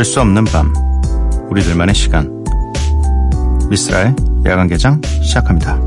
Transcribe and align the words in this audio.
잠들 0.00 0.04
수 0.04 0.20
없는 0.20 0.44
밤 0.44 0.72
우리들만의 1.50 1.94
시간 1.94 2.44
미스라의 3.68 4.14
야간 4.46 4.66
개장 4.66 5.00
시작합니다. 5.22 5.78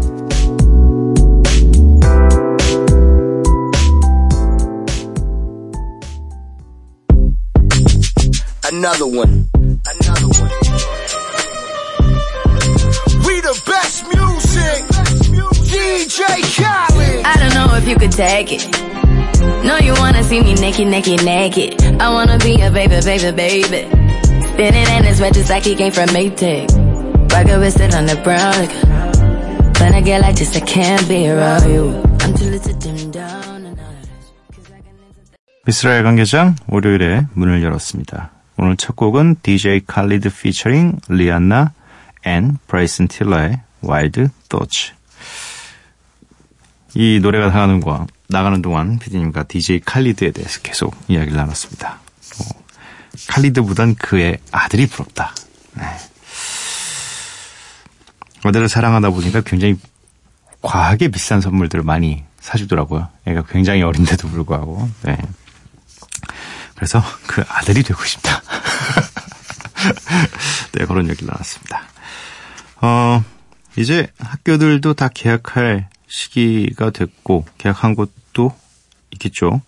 Another 8.72 9.08
one. 9.08 9.48
Another 9.90 10.30
one. 10.30 10.52
We 13.26 13.42
the 13.42 13.56
best 13.66 14.06
music. 14.14 14.86
DJ 15.72 16.22
Khaled. 16.56 17.26
I 17.26 17.36
don't 17.40 17.54
know 17.56 17.76
if 17.78 17.88
you 17.88 17.96
could 17.96 18.12
take 18.12 18.52
it. 18.52 18.70
No, 19.64 19.78
you 19.78 19.94
wanna 19.94 20.24
see 20.24 20.42
me 20.42 20.54
naked, 20.54 20.88
naked, 20.88 21.24
naked. 21.26 21.82
I 22.00 22.10
wanna 22.10 22.38
be 22.38 22.62
a 22.62 22.70
baby, 22.70 23.00
baby, 23.02 23.32
baby. 23.32 24.03
Spinning 24.64 24.96
in 24.96 25.04
his 25.04 25.20
just 25.20 25.50
like 25.50 25.66
he 25.66 25.76
came 25.76 25.92
from 25.92 26.08
Maytag. 26.16 26.72
Rocket 27.34 27.60
with 27.60 27.82
it 27.82 27.94
on 27.94 28.06
the 28.06 28.16
brown. 28.24 28.56
Like, 28.56 28.72
when 29.82 29.94
I 29.94 30.00
get 30.00 30.22
like 30.22 30.38
this, 30.38 30.56
I 30.56 30.62
can't 30.62 31.06
be 31.06 31.28
around 31.28 31.68
you. 31.68 32.00
I'm 32.22 32.34
too 32.34 32.48
little 32.48 32.72
to 32.72 32.80
dim 32.80 33.12
down 33.12 33.64
the 33.64 33.76
night. 33.76 34.08
미스라 35.66 35.98
야간 35.98 36.16
개장 36.16 36.56
월요일에 36.68 37.28
문을 37.34 37.62
열었습니다. 37.62 38.32
오늘 38.56 38.78
첫 38.78 38.96
곡은 38.96 39.36
DJ 39.44 39.82
칼리드 39.86 40.30
피처링 40.30 41.00
리안나 41.10 41.74
앤 42.24 42.58
브라이슨 42.68 43.10
틸러의 43.10 43.60
와일드 43.82 44.30
토치 44.48 44.94
이 46.96 47.20
노래가 47.22 47.48
나가는, 47.48 47.82
거, 47.82 48.08
나가는 48.30 48.62
동안 48.62 48.98
피디님과 48.98 49.44
DJ 49.44 49.82
칼리드에 49.82 50.32
대해서 50.32 50.62
계속 50.62 50.96
이야기를 51.10 51.36
나눴습니다. 51.36 52.03
어, 53.30 53.34
칼리드보단 53.34 53.96
그의 53.96 54.40
아들이 54.52 54.88
부럽다. 54.88 55.34
네. 55.74 55.86
아들을 58.44 58.68
사랑하다 58.68 59.12
보니까 59.12 59.42
굉장히 59.42 59.78
과하게 60.62 61.10
비싼 61.10 61.42
선물들을 61.42 61.84
많이 61.84 62.24
사주더라고요. 62.40 63.08
애가 63.26 63.44
굉장히 63.44 63.84
어린데도 63.84 64.28
불구하고. 64.28 64.90
네. 65.04 65.18
그래서 66.76 67.02
그 67.28 67.44
아들이 67.48 67.84
되고 67.84 68.04
싶다. 68.04 68.42
네, 70.74 70.86
그런 70.86 71.10
얘기를 71.10 71.28
나눴습니다. 71.28 71.84
어, 72.82 73.24
이제 73.78 74.08
학교들도 74.20 74.94
다 74.94 75.08
개학할 75.08 75.88
시기가 76.08 76.90
됐고, 76.90 77.46
개학한 77.58 77.96
곳도 77.96 78.54
있겠죠. 79.12 79.62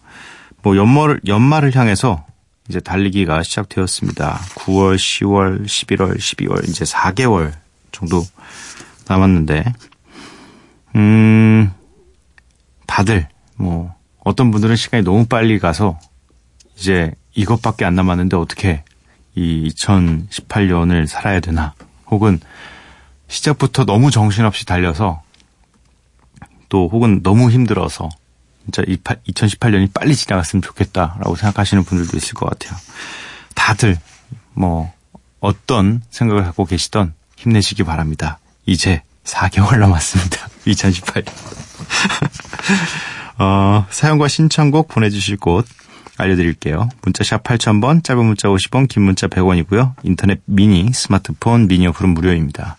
뭐, 0.61 0.75
연말을, 0.75 1.21
연말을 1.25 1.75
향해서 1.75 2.25
이제 2.69 2.79
달리기가 2.79 3.43
시작되었습니다. 3.43 4.39
9월, 4.55 4.95
10월, 4.95 5.65
11월, 5.65 6.17
12월, 6.17 6.67
이제 6.67 6.83
4개월 6.85 7.53
정도 7.91 8.23
남았는데, 9.07 9.63
음, 10.95 11.71
다들, 12.87 13.27
뭐, 13.55 13.93
어떤 14.23 14.51
분들은 14.51 14.75
시간이 14.75 15.03
너무 15.03 15.25
빨리 15.25 15.59
가서 15.59 15.99
이제 16.75 17.13
이것밖에 17.35 17.85
안 17.85 17.95
남았는데 17.95 18.35
어떻게 18.35 18.83
이 19.35 19.69
2018년을 19.69 21.05
살아야 21.05 21.39
되나 21.39 21.73
혹은 22.07 22.39
시작부터 23.27 23.85
너무 23.85 24.11
정신없이 24.11 24.65
달려서 24.65 25.21
또 26.69 26.89
혹은 26.91 27.21
너무 27.21 27.51
힘들어서 27.51 28.09
진짜 28.65 28.81
2018년이 28.83 29.93
빨리 29.93 30.15
지나갔으면 30.15 30.61
좋겠다라고 30.61 31.35
생각하시는 31.35 31.83
분들도 31.83 32.17
있을 32.17 32.33
것 32.33 32.49
같아요. 32.49 32.77
다들 33.53 33.97
뭐 34.53 34.91
어떤 35.39 36.01
생각을 36.09 36.43
갖고 36.43 36.65
계시던 36.65 37.13
힘내시기 37.37 37.83
바랍니다. 37.83 38.39
이제 38.65 39.01
4개월 39.23 39.79
남았습니다. 39.79 40.47
2018년. 40.65 41.31
어, 43.37 43.85
사연과 43.89 44.27
신청곡 44.27 44.87
보내주실 44.87 45.37
곳 45.37 45.67
알려드릴게요. 46.17 46.89
문자샵 47.01 47.43
8000번, 47.43 48.03
짧은 48.03 48.23
문자 48.23 48.47
50원, 48.47 48.87
긴 48.87 49.03
문자 49.03 49.27
100원이고요. 49.27 49.95
인터넷 50.03 50.39
미니, 50.45 50.91
스마트폰, 50.93 51.67
미니 51.67 51.87
어플은 51.87 52.13
무료입니다. 52.13 52.77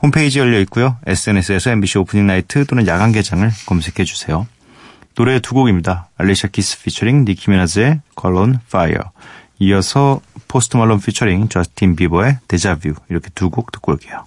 홈페이지 0.00 0.38
열려 0.38 0.58
있고요. 0.60 0.96
SNS에서 1.06 1.70
MBC 1.70 1.98
오프닝 1.98 2.26
나이트 2.26 2.64
또는 2.64 2.86
야간 2.86 3.12
개장을 3.12 3.48
검색해 3.66 4.04
주세요. 4.04 4.46
노래 5.18 5.40
두 5.40 5.52
곡입니다. 5.52 6.10
알리샤 6.16 6.46
키스 6.46 6.80
피처링 6.80 7.24
니키 7.24 7.50
미나즈의 7.50 8.02
걸론 8.14 8.60
파이어. 8.70 9.10
이어서 9.58 10.20
포스트 10.46 10.76
말론 10.76 11.00
피처링 11.00 11.48
저스틴 11.48 11.96
비버의 11.96 12.38
데자뷰 12.46 12.94
이렇게 13.08 13.28
두 13.34 13.50
곡 13.50 13.72
듣고 13.72 13.90
올게요. 13.90 14.24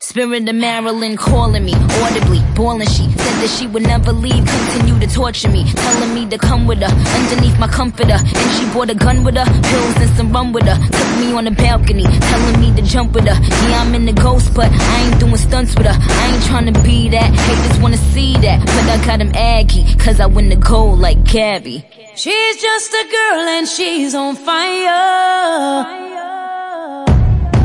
Spirit 0.00 0.48
of 0.48 0.54
Marilyn 0.54 1.16
calling 1.16 1.64
me 1.64 1.74
audibly, 1.74 2.40
bawling. 2.54 2.86
She 2.86 3.10
said 3.10 3.42
that 3.42 3.50
she 3.58 3.66
would 3.66 3.82
never 3.82 4.12
leave, 4.12 4.46
continue 4.46 4.96
to 5.00 5.12
torture 5.12 5.48
me, 5.48 5.64
telling 5.72 6.14
me 6.14 6.24
to 6.28 6.38
come 6.38 6.68
with 6.68 6.78
her 6.78 6.86
underneath 6.86 7.58
my 7.58 7.66
comforter. 7.66 8.12
And 8.14 8.50
she 8.54 8.70
brought 8.70 8.90
a 8.90 8.94
gun 8.94 9.24
with 9.24 9.34
her, 9.34 9.44
pills 9.44 9.96
and 9.96 10.10
some 10.16 10.32
rum 10.32 10.52
with 10.52 10.68
her. 10.68 10.76
Took 10.76 11.18
me 11.18 11.32
on 11.32 11.46
the 11.46 11.50
balcony, 11.50 12.04
telling 12.04 12.60
me 12.60 12.72
to 12.76 12.82
jump 12.82 13.12
with 13.12 13.26
her. 13.26 13.34
Yeah, 13.68 13.82
I'm 13.82 13.92
in 13.92 14.06
the 14.06 14.12
ghost, 14.12 14.54
but 14.54 14.70
I 14.70 15.00
ain't 15.02 15.18
doing 15.18 15.36
stunts 15.36 15.74
with 15.74 15.86
her. 15.86 15.98
I 15.98 16.32
ain't 16.32 16.44
trying 16.44 16.72
to 16.72 16.80
be 16.82 17.08
that. 17.08 17.34
Haters 17.34 17.82
wanna 17.82 17.96
see 17.96 18.34
that, 18.34 18.64
but 18.64 18.88
I 18.88 19.04
got 19.04 19.20
him 19.20 19.32
aggy, 19.34 19.82
cause 19.96 20.20
I 20.20 20.26
win 20.26 20.48
the 20.48 20.56
gold 20.56 21.00
like 21.00 21.24
Gabby. 21.24 21.84
She's 22.14 22.62
just 22.62 22.92
a 22.94 23.04
girl 23.10 23.40
and 23.48 23.66
she's 23.66 24.14
on 24.14 24.36
fire. 24.36 25.82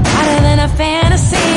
Hotter 0.09 0.41
than 0.41 0.57
a 0.57 0.67
fantasy. 0.69 1.52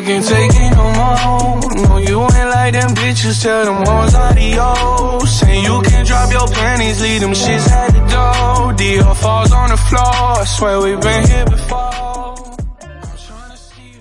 I 0.00 0.02
can't 0.02 0.24
take 0.24 0.50
it 0.54 0.70
no 0.80 0.84
more. 0.96 1.60
No, 1.76 1.98
you 1.98 2.22
ain't 2.22 2.48
like 2.56 2.72
them 2.72 2.94
bitches. 2.94 3.42
Tell 3.42 3.66
them 3.66 3.84
hoes 3.84 4.14
adios. 4.14 5.40
Say 5.40 5.60
you 5.60 5.82
can 5.82 6.06
drop 6.06 6.32
your 6.32 6.48
panties, 6.48 7.02
leave 7.02 7.20
them 7.20 7.32
shits 7.32 7.68
at 7.68 7.92
the 7.92 7.98
door. 8.08 8.72
Dior 8.80 9.14
falls 9.14 9.52
on 9.52 9.68
the 9.68 9.76
floor. 9.76 10.40
I 10.40 10.44
swear 10.46 10.80
we've 10.80 11.02
been 11.02 11.28
here 11.28 11.44
before. 11.44 11.76
I'm 11.76 13.16
tryna 13.26 13.58
see 13.58 14.00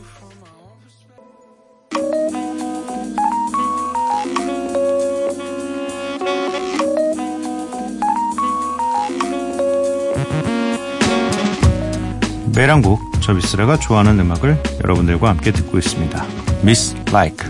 미쓰라가 13.33 13.77
좋아하는 13.77 14.19
음악을 14.19 14.61
여러분들과 14.83 15.29
함께 15.29 15.51
듣고 15.51 15.77
있습니다. 15.77 16.25
Miss 16.63 16.95
Like. 17.09 17.49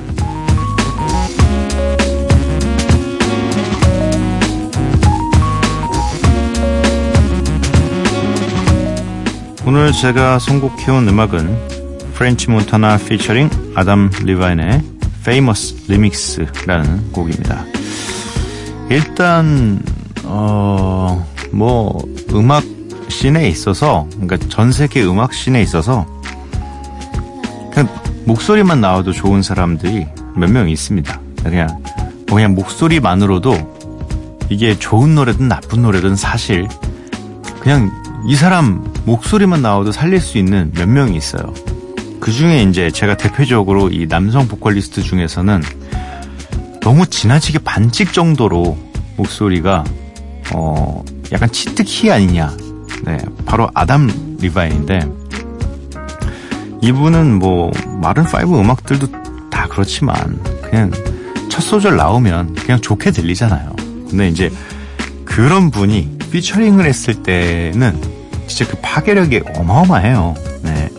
오늘 9.65 9.91
제가 9.91 10.39
선곡해온 10.39 11.07
음악은 11.07 11.69
프렌치 12.15 12.49
몬타나 12.49 12.97
피처링 12.97 13.49
아담 13.75 14.09
리바인의 14.23 14.81
Famous 15.21 15.85
Remix라는 15.87 17.11
곡입니다. 17.11 17.65
일단 18.89 19.79
어, 20.23 21.25
뭐 21.51 22.03
음악 22.33 22.63
씬에 23.09 23.47
있어서 23.49 24.07
그러니까 24.19 24.37
전 24.49 24.71
세계 24.71 25.03
음악 25.03 25.33
씬에 25.33 25.61
있어서 25.61 26.05
그냥 27.71 27.87
목소리만 28.25 28.81
나와도 28.81 29.11
좋은 29.11 29.41
사람들이 29.41 30.07
몇 30.35 30.49
명 30.49 30.69
있습니다. 30.69 31.19
그냥 31.43 31.67
뭐 32.27 32.35
그냥 32.35 32.53
목소리만으로도 32.55 33.79
이게 34.49 34.77
좋은 34.77 35.15
노래든 35.15 35.47
나쁜 35.47 35.81
노래든 35.81 36.15
사실 36.15 36.67
그냥 37.59 37.91
이 38.27 38.35
사람 38.35 38.83
목소리만 39.05 39.61
나와도 39.61 39.91
살릴 39.91 40.19
수 40.21 40.37
있는 40.37 40.71
몇 40.75 40.87
명이 40.87 41.15
있어요. 41.17 41.53
그 42.19 42.31
중에 42.31 42.63
이제 42.63 42.91
제가 42.91 43.17
대표적으로 43.17 43.89
이 43.89 44.07
남성 44.07 44.47
보컬리스트 44.47 45.01
중에서는 45.01 45.61
너무 46.81 47.05
지나치게 47.05 47.59
반칙 47.59 48.13
정도로 48.13 48.77
목소리가 49.17 49.83
어 50.53 51.03
약간 51.31 51.51
치트키 51.51 52.11
아니냐. 52.11 52.55
네, 53.03 53.17
바로 53.45 53.69
아담 53.73 54.09
리바인인데 54.39 54.99
이분은 56.81 57.39
뭐 57.39 57.71
마룬 58.01 58.23
파이브 58.23 58.57
음악들도 58.59 59.07
다 59.49 59.67
그렇지만 59.69 60.15
그냥 60.61 60.91
첫 61.49 61.61
소절 61.61 61.97
나오면 61.97 62.55
그냥 62.55 62.79
좋게 62.79 63.11
들리잖아요. 63.11 63.75
근데 64.09 64.29
이제 64.29 64.51
그런 65.25 65.71
분이 65.71 66.17
featuring을 66.31 66.85
했을 66.85 67.15
때는 67.23 67.99
진짜 68.47 68.71
그 68.71 68.77
파괴력이 68.81 69.41
어마어마해요. 69.55 70.35
네. 70.63 70.89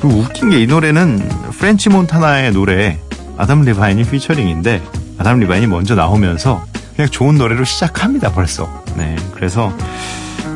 그리고 0.00 0.18
웃긴 0.18 0.50
게 0.50 0.58
이 0.62 0.66
노래는 0.66 1.28
프렌치 1.58 1.88
몬타나의 1.88 2.52
노래 2.52 2.98
아담 3.36 3.62
리바인이 3.62 4.04
featuring인데 4.04 4.82
아담 5.18 5.38
리바인이 5.38 5.66
먼저 5.68 5.94
나오면서 5.94 6.64
그냥 6.96 7.08
좋은 7.10 7.36
노래로 7.36 7.64
시작합니다 7.64 8.32
벌써. 8.32 8.82
네. 8.96 9.14
그래서 9.34 9.72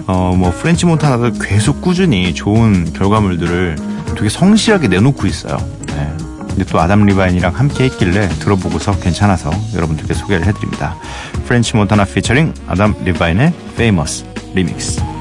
어 0.07 0.35
뭐 0.37 0.51
프렌치 0.53 0.87
몬타나도 0.87 1.33
계속 1.41 1.81
꾸준히 1.81 2.35
좋은 2.35 2.93
결과물들을 2.93 3.77
되게 4.17 4.29
성실하게 4.29 4.89
내놓고 4.89 5.27
있어요. 5.27 5.57
네. 5.89 6.13
근데 6.49 6.65
또 6.65 6.81
아담 6.81 7.05
리바인이랑 7.05 7.55
함께 7.55 7.85
했길래 7.85 8.29
들어보고서 8.29 8.99
괜찮아서 9.01 9.51
여러분들께 9.75 10.15
소개를 10.15 10.47
해드립니다. 10.47 10.97
프렌치 11.47 11.77
몬타나 11.77 12.05
피처링 12.05 12.55
아담 12.67 12.95
리바인의 13.05 13.53
Famous 13.75 14.25
Remix. 14.55 15.16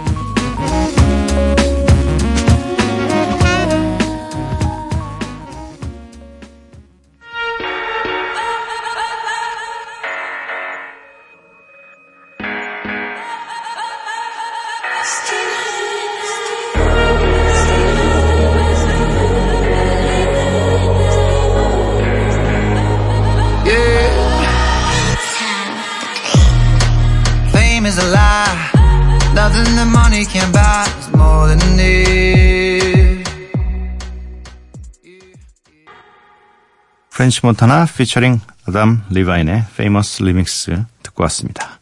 프렌치 37.16 37.40
몬타나 37.46 37.86
피처링 37.86 38.42
아담 38.68 39.06
리바인의 39.10 39.68
Famous 39.72 40.22
remix 40.22 40.84
듣고 41.02 41.24
왔습니다. 41.24 41.80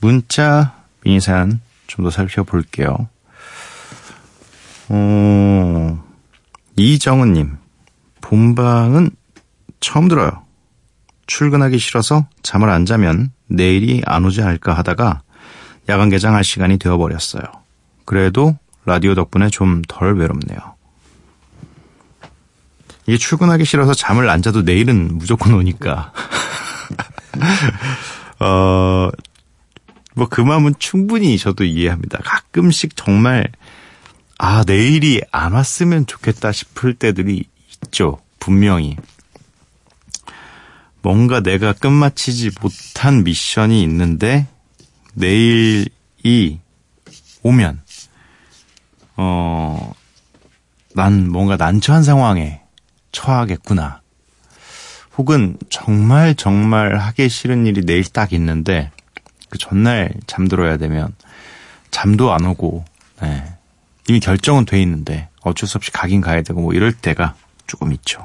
문자 0.00 0.74
미니 1.02 1.18
사연 1.18 1.60
좀 1.86 2.04
더 2.04 2.10
살펴볼게요. 2.10 3.08
어, 4.90 6.04
이정은님, 6.76 7.56
본방은 8.20 9.10
처음 9.80 10.08
들어요. 10.08 10.42
출근하기 11.26 11.78
싫어서 11.78 12.26
잠을 12.42 12.68
안 12.68 12.84
자면 12.84 13.32
내일이 13.46 14.02
안 14.04 14.26
오지 14.26 14.42
않을까 14.42 14.74
하다가 14.74 15.22
야간 15.88 16.10
개장할 16.10 16.44
시간이 16.44 16.76
되어버렸어요. 16.78 17.44
그래도 18.04 18.58
라디오 18.84 19.14
덕분에 19.14 19.48
좀 19.48 19.80
덜 19.88 20.18
외롭네요. 20.18 20.73
이게 23.06 23.18
출근하기 23.18 23.64
싫어서 23.64 23.94
잠을 23.94 24.28
안 24.30 24.42
자도 24.42 24.62
내일은 24.62 25.18
무조건 25.18 25.54
오니까. 25.54 26.12
어, 28.40 29.10
뭐 30.14 30.26
그 30.30 30.40
마음은 30.40 30.74
충분히 30.78 31.36
저도 31.38 31.64
이해합니다. 31.64 32.18
가끔씩 32.24 32.96
정말, 32.96 33.48
아, 34.38 34.64
내일이 34.66 35.20
안 35.32 35.52
왔으면 35.52 36.06
좋겠다 36.06 36.52
싶을 36.52 36.94
때들이 36.94 37.44
있죠. 37.84 38.20
분명히. 38.38 38.96
뭔가 41.02 41.40
내가 41.40 41.72
끝마치지 41.72 42.52
못한 42.60 43.24
미션이 43.24 43.82
있는데, 43.82 44.46
내일이 45.14 46.60
오면, 47.42 47.82
어, 49.16 49.92
난 50.94 51.28
뭔가 51.28 51.56
난처한 51.56 52.04
상황에 52.04 52.60
처하겠구나. 53.14 54.02
혹은 55.16 55.56
정말 55.70 56.34
정말 56.34 56.98
하기 56.98 57.28
싫은 57.28 57.66
일이 57.66 57.82
내일 57.86 58.04
딱 58.04 58.32
있는데 58.32 58.90
그 59.48 59.58
전날 59.58 60.12
잠들어야 60.26 60.76
되면 60.76 61.14
잠도 61.90 62.32
안 62.32 62.44
오고 62.44 62.84
네. 63.22 63.54
이미 64.08 64.18
결정은 64.20 64.64
돼 64.64 64.82
있는데 64.82 65.28
어쩔 65.42 65.68
수 65.68 65.78
없이 65.78 65.92
가긴 65.92 66.20
가야 66.20 66.42
되고 66.42 66.60
뭐 66.60 66.74
이럴 66.74 66.92
때가 66.92 67.36
조금 67.66 67.92
있죠. 67.92 68.22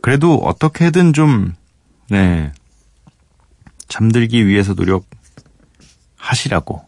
그래도 0.00 0.36
어떻게든 0.36 1.12
좀 1.12 1.54
네. 2.08 2.52
잠들기 3.88 4.46
위해서 4.46 4.74
노력하시라고 6.18 6.84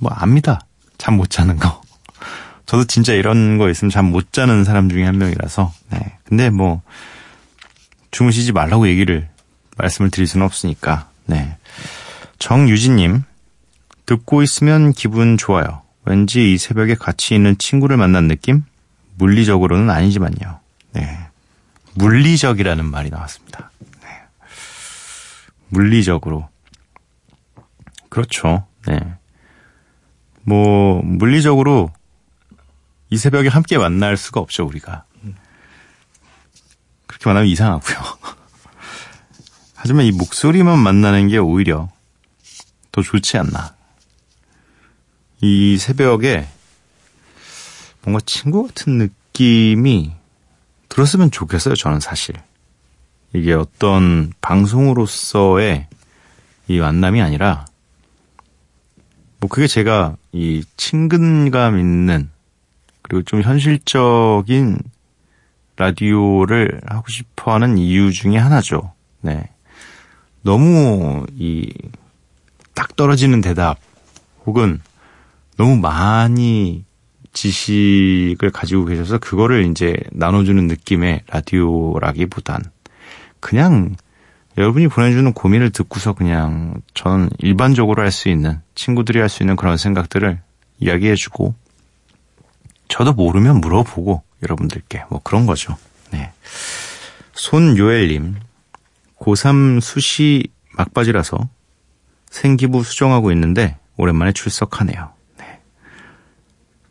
뭐 0.00 0.10
압니다. 0.12 0.60
잠 0.96 1.16
못 1.16 1.30
자는 1.30 1.58
거. 1.58 1.80
저도 2.68 2.84
진짜 2.84 3.14
이런 3.14 3.56
거 3.56 3.70
있으면 3.70 3.90
잠 3.90 4.04
못 4.08 4.32
자는 4.32 4.62
사람 4.62 4.90
중에 4.90 5.04
한 5.04 5.16
명이라서. 5.16 5.72
네. 5.90 6.18
근데 6.24 6.50
뭐 6.50 6.82
주무시지 8.10 8.52
말라고 8.52 8.88
얘기를 8.88 9.28
말씀을 9.78 10.10
드릴 10.10 10.26
수는 10.26 10.44
없으니까. 10.44 11.08
네. 11.24 11.56
정유진님 12.38 13.24
듣고 14.04 14.42
있으면 14.42 14.92
기분 14.92 15.38
좋아요. 15.38 15.82
왠지 16.04 16.52
이 16.52 16.58
새벽에 16.58 16.94
같이 16.94 17.34
있는 17.34 17.56
친구를 17.56 17.96
만난 17.96 18.28
느낌? 18.28 18.64
물리적으로는 19.16 19.88
아니지만요. 19.88 20.60
네. 20.92 21.18
물리적이라는 21.94 22.84
말이 22.84 23.08
나왔습니다. 23.08 23.70
네. 24.02 24.08
물리적으로. 25.68 26.48
그렇죠. 28.10 28.66
네. 28.86 28.98
뭐 30.42 31.02
물리적으로 31.02 31.90
이 33.10 33.16
새벽에 33.16 33.48
함께 33.48 33.78
만날 33.78 34.16
수가 34.16 34.40
없죠, 34.40 34.64
우리가. 34.66 35.04
그렇게 37.06 37.28
만나면 37.28 37.48
이상하고요. 37.48 37.96
하지만 39.74 40.04
이 40.04 40.12
목소리만 40.12 40.78
만나는 40.78 41.28
게 41.28 41.38
오히려 41.38 41.88
더 42.92 43.02
좋지 43.02 43.38
않나. 43.38 43.74
이 45.40 45.78
새벽에 45.78 46.48
뭔가 48.02 48.20
친구 48.26 48.66
같은 48.66 48.98
느낌이 48.98 50.12
들었으면 50.88 51.30
좋겠어요, 51.30 51.74
저는 51.74 52.00
사실. 52.00 52.34
이게 53.32 53.52
어떤 53.52 54.32
방송으로서의 54.40 55.86
이 56.66 56.78
만남이 56.78 57.22
아니라, 57.22 57.66
뭐 59.40 59.48
그게 59.48 59.66
제가 59.66 60.16
이 60.32 60.64
친근감 60.76 61.78
있는 61.78 62.30
그리고 63.08 63.22
좀 63.22 63.42
현실적인 63.42 64.78
라디오를 65.76 66.80
하고 66.86 67.08
싶어 67.08 67.54
하는 67.54 67.78
이유 67.78 68.12
중에 68.12 68.36
하나죠. 68.36 68.92
네. 69.22 69.48
너무 70.42 71.26
이 71.36 71.72
딱 72.78 72.94
떨어지는 72.94 73.40
대답 73.40 73.76
혹은 74.46 74.78
너무 75.56 75.76
많이 75.78 76.84
지식을 77.32 78.50
가지고 78.52 78.84
계셔서 78.84 79.18
그거를 79.18 79.64
이제 79.66 79.96
나눠주는 80.12 80.68
느낌의 80.68 81.22
라디오라기보단 81.26 82.62
그냥 83.40 83.96
여러분이 84.56 84.86
보내주는 84.86 85.32
고민을 85.32 85.70
듣고서 85.70 86.12
그냥 86.12 86.80
저는 86.94 87.30
일반적으로 87.38 88.00
할 88.00 88.12
수 88.12 88.28
있는 88.28 88.60
친구들이 88.76 89.18
할 89.18 89.28
수 89.28 89.42
있는 89.42 89.56
그런 89.56 89.76
생각들을 89.76 90.40
이야기해주고 90.78 91.56
저도 92.88 93.12
모르면 93.12 93.60
물어보고 93.60 94.22
여러분들께 94.42 95.04
뭐 95.10 95.20
그런 95.22 95.46
거죠. 95.46 95.76
네. 96.10 96.32
손요엘님 97.34 98.36
고3 99.18 99.80
수시 99.80 100.48
막바지라서 100.76 101.48
생기부 102.30 102.82
수정하고 102.82 103.32
있는데 103.32 103.78
오랜만에 103.96 104.32
출석하네요. 104.32 105.12
네. 105.38 105.60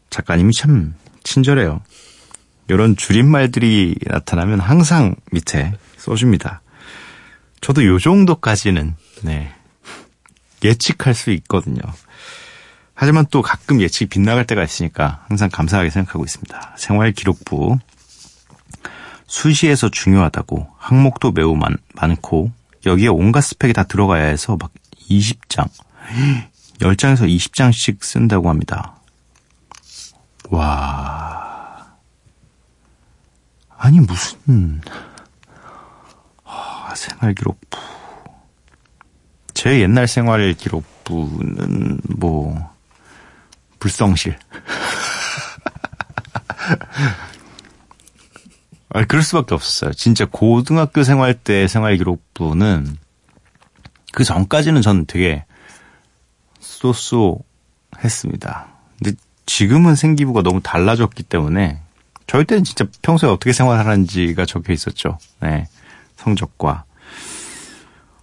작가님이 0.09 0.53
참 0.53 0.95
친절해요. 1.23 1.81
이런 2.69 2.95
줄임말들이 2.95 3.95
나타나면 4.05 4.59
항상 4.59 5.15
밑에 5.31 5.73
써줍니다. 5.97 6.61
저도 7.61 7.85
요 7.85 7.97
정도까지는 7.97 8.95
네, 9.23 9.53
예측할 10.63 11.13
수 11.13 11.31
있거든요. 11.31 11.81
하지만 12.99 13.27
또 13.29 13.43
가끔 13.43 13.79
예측이 13.79 14.09
빗나갈 14.09 14.47
때가 14.47 14.63
있으니까 14.63 15.23
항상 15.27 15.49
감사하게 15.51 15.91
생각하고 15.91 16.25
있습니다. 16.25 16.73
생활 16.77 17.11
기록부 17.11 17.77
수시에서 19.27 19.89
중요하다고 19.89 20.67
항목도 20.77 21.31
매우 21.31 21.55
많, 21.55 21.77
많고 21.93 22.51
여기에 22.87 23.09
온갖 23.09 23.41
스펙이 23.41 23.73
다 23.73 23.83
들어가야 23.83 24.25
해서 24.25 24.57
막 24.59 24.71
20장 25.11 25.69
10장에서 26.79 27.27
20장씩 27.27 28.03
쓴다고 28.03 28.49
합니다. 28.49 28.95
와 30.49 31.85
아니 33.77 33.99
무슨 33.99 34.81
생활 36.95 37.35
기록부. 37.35 37.77
제 39.53 39.81
옛날 39.81 40.07
생활 40.07 40.55
기록부는 40.55 42.01
뭐 42.17 42.76
불성실. 43.79 44.37
아, 48.93 49.05
그럴 49.05 49.21
수밖에 49.21 49.53
없었어요. 49.53 49.93
진짜 49.93 50.25
고등학교 50.25 51.03
생활 51.03 51.33
때 51.33 51.67
생활 51.67 51.97
기록부는 51.97 52.97
그 54.13 54.23
전까지는 54.23 54.81
전 54.81 55.05
되게 55.05 55.45
쏘쏘했습니다. 56.59 58.67
근데 58.97 59.17
지금은 59.45 59.95
생기부가 59.95 60.41
너무 60.41 60.61
달라졌기 60.61 61.23
때문에 61.23 61.81
저희 62.25 62.45
때는 62.45 62.63
진짜 62.63 62.85
평소에 63.01 63.29
어떻게 63.29 63.53
생활하는지가 63.53 64.45
적혀 64.45 64.73
있었죠. 64.73 65.17
네. 65.39 65.67
성적과. 66.17 66.83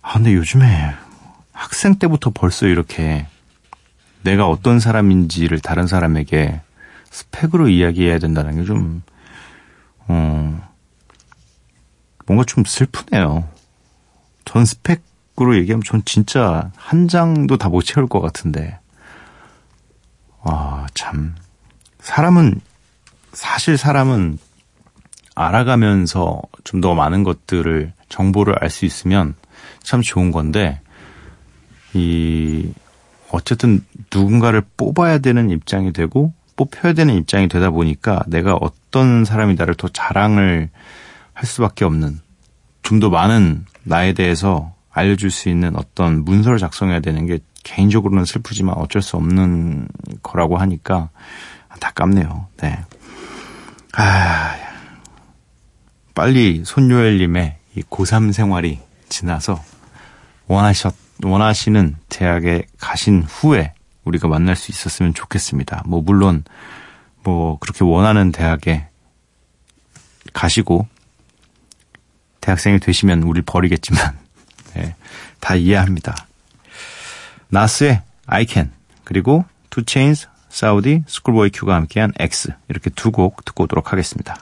아, 0.03 0.13
근데 0.15 0.35
요즘에 0.35 0.95
학생 1.53 1.99
때부터 1.99 2.31
벌써 2.31 2.67
이렇게 2.67 3.27
내가 4.25 4.49
어떤 4.49 4.81
사람인지를 4.81 5.61
다른 5.61 5.87
사람에게 5.87 6.61
스펙으로 7.11 7.69
이야기해야 7.69 8.19
된다는 8.19 8.57
게 8.57 8.65
좀, 8.65 9.03
어, 10.09 10.61
뭔가 12.27 12.45
좀 12.47 12.65
슬프네요. 12.65 13.47
전 14.45 14.65
스펙으로 14.65 15.57
얘기하면 15.57 15.83
전 15.85 16.03
진짜 16.05 16.71
한 16.77 17.07
장도 17.09 17.57
다 17.59 17.69
못 17.69 17.83
채울 17.83 18.09
것 18.09 18.21
같은데. 18.21 18.79
와, 20.43 20.87
참. 20.95 21.35
사람은, 22.01 22.61
사실 23.33 23.77
사람은 23.77 24.39
알아가면서 25.35 26.41
좀 26.65 26.81
더 26.81 26.95
많은 26.95 27.23
것들을, 27.25 27.93
정보를 28.09 28.57
알 28.63 28.71
수 28.71 28.85
있으면 28.85 29.35
참 29.83 30.03
좋은 30.03 30.31
건데, 30.31 30.81
이, 31.95 32.73
어쨌든 33.35 33.85
누군가를 34.15 34.63
뽑아야 34.77 35.19
되는 35.19 35.51
입장이 35.51 35.93
되고, 35.93 36.33
뽑혀야 36.57 36.93
되는 36.93 37.15
입장이 37.15 37.49
되다 37.49 37.71
보니까 37.71 38.23
내가 38.27 38.55
어떤 38.55 39.25
사람이 39.25 39.55
나를 39.55 39.75
더 39.75 39.89
자랑을 39.89 40.71
할 41.33 41.45
수밖에 41.47 41.85
없는, 41.85 42.21
좀 42.83 43.01
더 43.01 43.11
많은 43.11 43.65
나에 43.83 44.13
대해서 44.13 44.73
알려줄 44.93 45.31
수 45.31 45.49
있는 45.49 45.77
어떤 45.77 46.25
문서를 46.25 46.59
작성해야 46.59 47.01
되는 47.01 47.27
게 47.27 47.41
개인적으로는 47.65 48.25
슬프지만 48.25 48.77
어쩔 48.77 49.03
수 49.03 49.17
없는 49.17 49.89
거라고 50.23 50.59
하니까 50.59 51.09
안타깝네요. 51.69 52.47
네. 52.63 52.79
아, 53.97 54.55
빨리 56.15 56.63
손요엘님의 56.65 57.57
이 57.77 57.83
고3 57.83 58.33
생활이 58.33 58.79
지나서 59.09 59.61
원하셨, 60.47 60.95
원하시는 61.25 61.97
대학에 62.09 62.65
가신 62.79 63.23
후에 63.23 63.73
우리가 64.05 64.29
만날 64.29 64.57
수 64.57 64.71
있었으면 64.71 65.15
좋겠습니다. 65.15 65.83
뭐, 65.87 66.01
물론, 66.03 66.45
뭐, 67.23 67.59
그렇게 67.59 67.85
원하는 67.85 68.33
대학에 68.33 68.87
가시고, 70.33 70.87
대학생이 72.41 72.81
되시면 72.81 73.23
우릴 73.23 73.43
버리겠지만, 73.43 74.19
네, 74.75 74.95
다 75.41 75.55
이해합니다. 75.55 76.15
나스의 77.49 78.03
I 78.27 78.47
Can, 78.49 78.71
그리고 79.05 79.45
투 79.71 79.85
체인스, 79.85 80.29
사우디, 80.51 81.05
스쿨보이 81.07 81.51
큐가 81.51 81.75
함께한 81.75 82.13
X, 82.19 82.53
이렇게 82.69 82.91
두 82.91 83.11
곡 83.11 83.45
듣고 83.45 83.65
오도록 83.65 83.93
하겠습니다. 83.93 84.37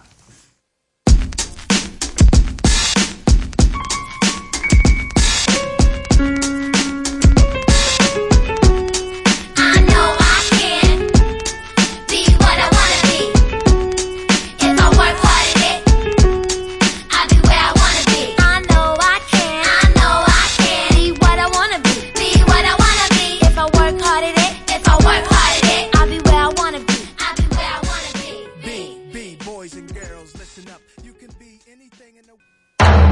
Be 31.52 31.60
anything 31.68 32.16
in 32.16 32.24
the 32.24 32.36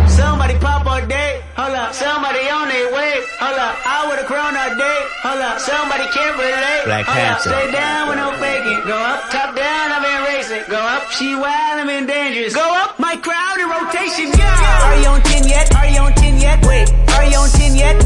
Somebody 0.09 0.57
pop 0.65 0.89
a 0.89 1.05
day, 1.07 1.45
hold 1.57 1.77
up. 1.77 1.93
Somebody 1.93 2.41
on 2.49 2.69
their 2.73 2.89
way, 2.89 3.21
hold 3.37 3.59
up. 3.61 3.77
I 3.85 4.09
would've 4.09 4.25
grown 4.25 4.57
a 4.57 4.73
day, 4.81 5.01
hold 5.21 5.45
up. 5.45 5.61
Somebody 5.61 6.09
can't 6.09 6.37
relate, 6.41 6.83
Black 6.89 7.05
hold 7.05 7.21
up. 7.21 7.41
Stay 7.45 7.69
down 7.69 8.09
with 8.09 8.17
no 8.17 8.33
faking. 8.41 8.81
Go 8.89 8.97
up, 8.97 9.29
top 9.29 9.53
down, 9.53 9.93
I've 9.93 10.01
been 10.01 10.23
racing. 10.25 10.65
Go 10.73 10.81
up, 10.81 11.11
she 11.13 11.37
wild, 11.37 11.85
I'm 11.85 11.91
in 11.93 12.07
dangerous. 12.07 12.55
Go 12.55 12.65
up, 12.65 12.99
my 12.99 13.17
crowd 13.21 13.61
in 13.61 13.69
rotation, 13.69 14.33
yeah. 14.33 14.89
Are 14.89 14.97
you 15.05 15.09
on 15.09 15.21
10 15.21 15.45
yet? 15.45 15.67
Are 15.77 15.89
you 15.93 16.01
on 16.01 16.13
10 16.17 16.41
yet? 16.41 16.65
Wait, 16.65 16.89
are 17.13 17.27
you 17.29 17.37
on 17.37 17.51
10 17.51 17.77
yet? 17.77 17.97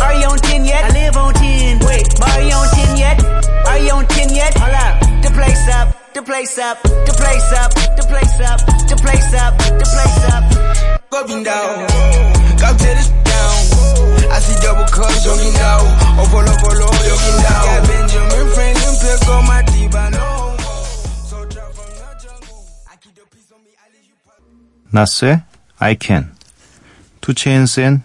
Are 0.00 0.14
you 0.16 0.26
on 0.32 0.38
10 0.38 0.64
yet? 0.64 0.82
I 0.88 0.90
live 0.96 1.16
on 1.20 1.34
10. 1.34 1.84
Wait, 1.84 2.06
are 2.32 2.40
you 2.40 2.56
on 2.56 2.68
10 2.72 2.96
yet? 2.96 3.16
Are 3.68 3.78
you 3.78 3.92
on 3.92 4.06
10 4.08 4.32
yet? 4.32 4.56
Hold 4.56 4.72
up, 4.72 4.94
the 5.20 5.30
place 5.36 5.68
up, 5.68 6.01
the 6.14 6.22
place 6.22 6.58
up, 6.58 6.82
the 6.82 7.14
place 7.16 7.52
up, 7.52 7.70
the 7.96 8.04
place 8.08 8.40
up, 8.40 8.60
the 8.88 8.96
place 9.00 9.34
up, 9.34 9.52
the 9.58 9.86
place 9.92 10.24
up. 10.32 10.44
up 11.12 11.28
and 11.30 11.44
down. 11.44 11.86
Got 12.58 12.78
to 12.78 12.84
this 12.84 13.08
down. 13.08 13.56
I 14.32 14.38
see 14.40 14.56
double 14.62 14.86
cups 14.88 15.24
jogging 15.24 15.52
down. 15.54 15.80
Oh, 16.18 16.26
follow, 16.32 16.54
follow, 16.62 16.88
jogging 17.08 17.38
down. 17.42 17.64
Got 17.68 17.82
Benjamin 17.88 18.46
Franklin, 18.54 18.94
pick 19.02 19.28
on 19.28 19.46
my 19.46 19.62
teeth, 19.62 19.94
I 19.94 20.08
know. 20.10 20.56
So 21.28 21.44
drop 21.46 21.72
from 21.72 21.90
the 21.92 22.08
jungle. 22.22 22.64
I 22.90 22.96
keep 22.96 23.14
the 23.14 23.24
peace 23.30 23.50
on 23.54 23.60
me, 23.64 23.70
I 23.76 23.88
leave 23.92 24.08
you. 24.08 24.16
나스의 24.90 25.42
I 25.78 25.96
Can, 26.00 26.32
투 27.20 27.34
체인스 27.34 27.80
앤 27.80 28.02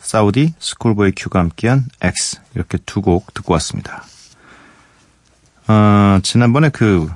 사우디, 0.00 0.54
스쿨보이 0.58 1.12
큐가 1.16 1.38
함께한 1.38 1.86
X 2.02 2.40
이렇게 2.54 2.78
두 2.84 3.00
곡 3.00 3.32
듣고 3.34 3.52
왔습니다. 3.54 4.04
어, 5.68 6.18
지난번에 6.22 6.68
그 6.70 7.10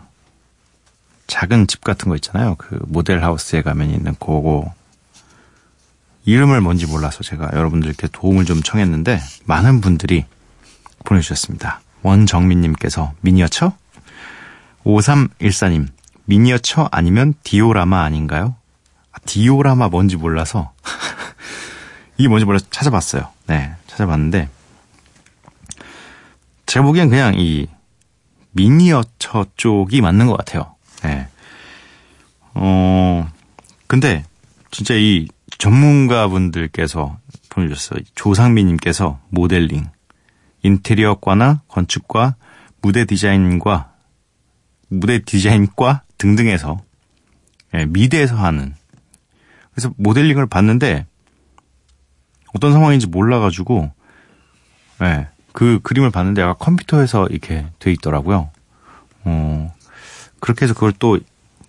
작은 1.26 1.66
집 1.66 1.82
같은 1.82 2.08
거 2.08 2.14
있잖아요. 2.16 2.54
그 2.56 2.78
모델 2.86 3.22
하우스에 3.22 3.62
가면 3.62 3.90
있는 3.90 4.14
그거 4.14 4.72
이름을 6.24 6.60
뭔지 6.60 6.86
몰라서 6.86 7.22
제가 7.22 7.50
여러분들께 7.52 8.08
도움을 8.12 8.44
좀 8.44 8.62
청했는데 8.62 9.20
많은 9.44 9.80
분들이 9.80 10.24
보내주셨습니다. 11.04 11.80
원정민님께서 12.02 13.12
미니어처? 13.20 13.72
5314님 14.84 15.88
미니어처 16.24 16.88
아니면 16.92 17.34
디오라마 17.42 18.02
아닌가요? 18.02 18.56
아, 19.12 19.18
디오라마 19.24 19.88
뭔지 19.88 20.16
몰라서 20.16 20.72
이게 22.18 22.28
뭔지 22.28 22.44
몰라서 22.44 22.66
찾아봤어요. 22.70 23.28
네, 23.46 23.74
찾아봤는데 23.86 24.48
제가 26.66 26.84
보기엔 26.84 27.08
그냥 27.08 27.34
이 27.36 27.68
미니어처 28.56 29.46
쪽이 29.56 30.00
맞는 30.00 30.26
것 30.26 30.36
같아요. 30.38 30.74
네. 31.02 31.28
어, 32.54 33.30
근데 33.86 34.24
진짜 34.70 34.94
이 34.94 35.28
전문가분들께서 35.58 37.18
보내주셨어요. 37.50 38.00
조상미님께서 38.14 39.20
모델링, 39.28 39.86
인테리어과나 40.62 41.62
건축과 41.68 42.36
무대 42.82 43.04
디자인과 43.04 43.92
무대 44.88 45.18
디자인과 45.20 46.02
등등에서 46.18 46.80
예, 47.74 47.84
미대에서 47.86 48.36
하는 48.36 48.74
그래서 49.72 49.92
모델링을 49.96 50.46
봤는데 50.46 51.06
어떤 52.54 52.72
상황인지 52.72 53.06
몰라가지고 53.08 53.92
예, 55.02 55.28
그 55.56 55.80
그림을 55.82 56.10
봤는데 56.10 56.42
약간 56.42 56.54
컴퓨터에서 56.58 57.28
이렇게 57.28 57.66
돼 57.78 57.90
있더라고요. 57.90 58.50
어, 59.24 59.74
그렇게 60.38 60.66
해서 60.66 60.74
그걸 60.74 60.92
또 60.98 61.18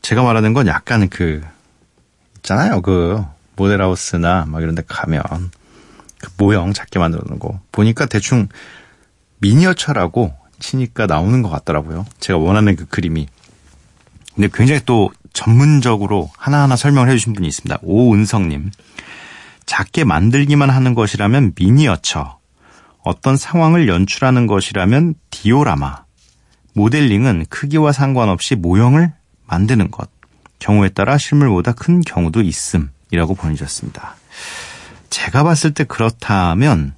제가 0.01 0.24
말하는 0.24 0.51
건 0.51 0.67
약간 0.67 1.08
그 1.08 1.41
있잖아요. 2.36 2.82
그 2.82 3.24
모델하우스나 3.56 4.44
막 4.46 4.62
이런 4.62 4.75
데 4.75 4.84
가면 4.86 5.24
그 6.20 6.29
모형 6.38 6.74
작게 6.74 7.00
만들어 7.00 7.24
놓은 7.29 7.39
거 7.39 7.62
보니까 7.72 8.08
대충 8.08 8.50
미니어처라고 9.38 10.36
치니까 10.60 11.06
나오는 11.06 11.41
것 11.41 11.48
같더라고요. 11.48 12.06
제가 12.20 12.38
원하는 12.39 12.75
그 12.75 12.86
그림이. 12.88 13.29
근데 14.36 14.50
굉장히 14.53 14.82
또 14.86 15.12
전문적으로 15.32 16.29
하나하나 16.38 16.75
설명을 16.75 17.10
해주신 17.10 17.32
분이 17.32 17.48
있습니다. 17.48 17.79
오은성님. 17.84 18.70
작게 19.65 20.03
만들기만 20.03 20.70
하는 20.70 20.94
것이라면 20.94 21.53
미니어처. 21.56 22.37
어떤 23.08 23.38
상황을 23.38 23.88
연출하는 23.88 24.48
것이라면 24.48 25.16
디오라마. 25.30 26.04
모델링은 26.74 27.46
크기와 27.50 27.94
상관없이 27.94 28.56
모형을 28.56 29.14
만드는 29.46 29.92
것. 29.92 30.10
경우에 30.60 30.90
따라 30.90 31.18
실물보다 31.18 31.72
큰 31.72 32.02
경우도 32.02 32.42
있음. 32.42 32.92
이라고 33.12 33.34
보내주셨습니다. 33.34 34.16
제가 35.10 35.44
봤을 35.44 35.74
때 35.74 35.86
그렇다면, 35.86 36.96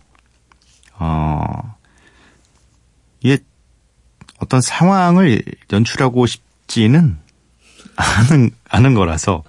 어, 0.98 1.76
이게 3.20 3.38
어떤 4.40 4.62
상황을 4.62 5.44
연출하고 5.72 6.26
싶지는 6.26 7.20
않은, 7.96 8.50
않은 8.68 8.96
거라서 8.96 9.44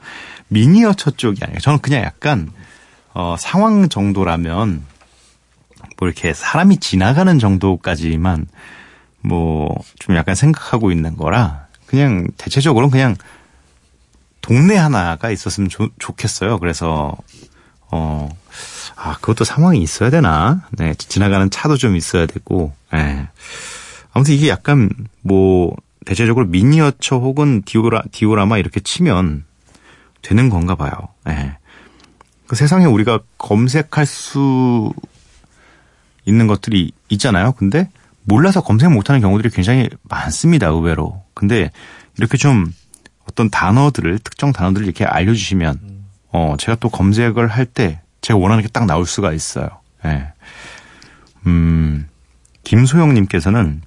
미니어처 0.49 1.13
쪽이 1.13 1.43
아니에요. 1.43 1.61
저는 1.61 1.79
그냥 1.79 2.03
약간, 2.03 2.53
어, 3.15 3.37
상황 3.39 3.89
정도라면 3.89 4.85
뭐 6.01 6.09
이렇게 6.09 6.35
사람이 6.35 6.79
지나가는 6.79 7.39
정도까지만 7.39 8.47
뭐 9.21 9.69
좀 10.01 10.17
약간 10.17 10.35
생각하고 10.35 10.91
있는 10.91 11.17
거라 11.17 11.67
그냥 11.87 12.27
대체적으로는 12.37 12.91
그냥 12.91 13.15
동네 14.41 14.77
하나가 14.77 15.31
있었으면 15.31 15.69
좋, 15.69 15.91
좋겠어요. 15.99 16.59
그래서 16.59 17.17
어, 17.93 18.29
아, 18.97 19.15
그것도 19.21 19.45
상황이 19.45 19.81
있어야 19.81 20.11
되나? 20.11 20.67
네, 20.73 20.95
지나가는 20.95 21.51
차도 21.51 21.77
좀 21.77 21.97
있어야 21.97 22.27
되고, 22.27 22.73
예. 22.95 23.29
아무튼 24.13 24.35
이게 24.35 24.49
약간, 24.49 24.89
뭐, 25.23 25.75
대체적으로 26.07 26.47
미니어처 26.47 27.17
혹은 27.17 27.63
디오라, 27.63 28.05
디오라마 28.13 28.59
이렇게 28.59 28.81
치면 28.81 29.45
되는 30.23 30.49
건가 30.49 30.75
봐요. 30.77 30.93
예. 31.29 31.57
그 32.47 32.55
세상에 32.57 32.87
우리가 32.87 33.21
검색할 33.39 34.07
수 34.07 34.93
있는 36.31 36.47
것들이 36.47 36.93
있잖아요. 37.11 37.53
근데 37.53 37.91
몰라서 38.23 38.63
검색 38.63 38.91
못하는 38.91 39.21
경우들이 39.21 39.51
굉장히 39.51 39.89
많습니다. 40.03 40.69
의외로. 40.69 41.23
근데 41.35 41.71
이렇게 42.19 42.39
좀 42.39 42.73
어떤 43.29 43.51
단어들을 43.51 44.19
특정 44.21 44.53
단어들을 44.53 44.87
이렇게 44.87 45.05
알려주시면 45.05 45.79
어 46.33 46.55
제가 46.59 46.77
또 46.77 46.89
검색을 46.89 47.49
할 47.49 47.67
때 47.67 48.01
제가 48.23 48.39
원하는 48.39 48.63
게 48.63 48.69
딱 48.73 48.87
나올 48.87 49.07
수가 49.07 49.33
있어요. 49.33 49.69
예. 50.05 50.29
음 51.47 52.07
김소영님께서는 52.65 53.83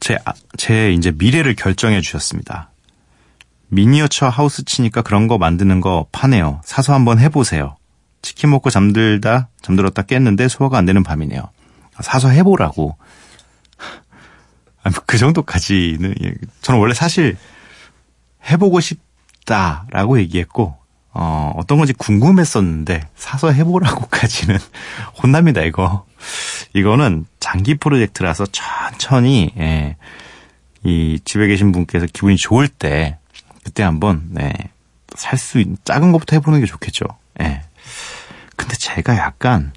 제, 0.00 0.16
아- 0.24 0.32
제 0.56 0.92
이제 0.92 1.12
미래를 1.12 1.54
결정해 1.54 2.00
주셨습니다. 2.00 2.70
미니어처 3.68 4.28
하우스 4.28 4.64
치니까 4.64 5.02
그런 5.02 5.28
거 5.28 5.38
만드는 5.38 5.80
거 5.80 6.06
파네요. 6.12 6.60
사서 6.64 6.94
한번 6.94 7.18
해보세요. 7.18 7.76
치킨 8.22 8.50
먹고 8.50 8.70
잠들다, 8.70 9.48
잠들었다 9.62 10.02
깼는데 10.02 10.48
소화가 10.48 10.78
안 10.78 10.84
되는 10.84 11.02
밤이네요. 11.02 11.40
아, 11.96 12.02
사서 12.02 12.28
해보라고. 12.28 12.96
아니, 14.82 14.94
그 15.06 15.18
정도까지는, 15.18 16.14
예. 16.22 16.34
저는 16.62 16.80
원래 16.80 16.94
사실 16.94 17.36
해보고 18.50 18.80
싶다라고 18.80 20.18
얘기했고, 20.20 20.76
어, 21.12 21.52
어떤 21.56 21.78
건지 21.78 21.92
궁금했었는데, 21.92 23.08
사서 23.16 23.52
해보라고까지는 23.52 24.58
혼납니다, 25.22 25.62
이거. 25.62 26.06
이거는 26.74 27.26
장기 27.40 27.74
프로젝트라서 27.74 28.46
천천히, 28.46 29.52
예, 29.58 29.96
이 30.84 31.20
집에 31.24 31.46
계신 31.46 31.72
분께서 31.72 32.06
기분이 32.06 32.36
좋을 32.36 32.68
때, 32.68 33.18
그때 33.64 33.82
한번, 33.82 34.28
네, 34.30 34.52
살 35.14 35.38
수 35.38 35.58
있는, 35.58 35.76
작은 35.84 36.12
것부터 36.12 36.36
해보는 36.36 36.60
게 36.60 36.66
좋겠죠. 36.66 37.04
예. 37.40 37.62
근데 38.70 38.78
제가 38.78 39.16
약간, 39.16 39.72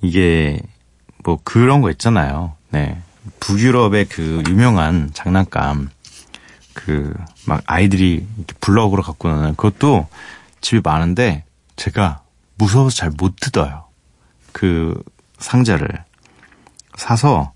이게, 0.00 0.58
뭐 1.24 1.38
그런 1.44 1.82
거 1.82 1.90
있잖아요. 1.90 2.54
네. 2.70 2.98
북유럽의 3.38 4.06
그 4.06 4.42
유명한 4.48 5.10
장난감, 5.12 5.90
그, 6.72 7.12
막 7.44 7.62
아이들이 7.66 8.26
블럭으로 8.62 9.02
갖고 9.02 9.28
노는 9.28 9.56
그것도 9.56 10.08
집이 10.62 10.80
많은데, 10.82 11.44
제가 11.76 12.22
무서워서 12.54 12.96
잘 12.96 13.10
못 13.10 13.36
뜯어요. 13.36 13.84
그 14.52 14.98
상자를. 15.38 16.02
사서 16.96 17.52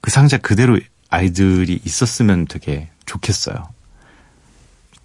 그 0.00 0.10
상자 0.10 0.38
그대로 0.38 0.80
아이들이 1.10 1.82
있었으면 1.84 2.46
되게 2.46 2.88
좋겠어요. 3.04 3.68